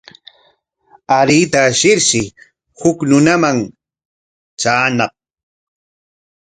[1.17, 2.21] Aruyta ashirshi
[2.79, 3.57] huk runaman
[4.59, 5.13] traañaq.